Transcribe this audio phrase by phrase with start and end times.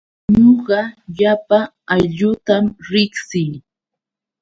[0.39, 0.79] Ñuqa
[1.17, 1.59] llapa
[1.93, 3.51] aylluutam riqsii.